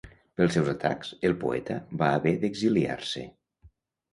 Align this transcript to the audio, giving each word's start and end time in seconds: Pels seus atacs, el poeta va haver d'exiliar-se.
Pels 0.39 0.55
seus 0.57 0.69
atacs, 0.71 1.11
el 1.29 1.35
poeta 1.43 1.77
va 2.01 2.09
haver 2.15 2.33
d'exiliar-se. 2.45 3.29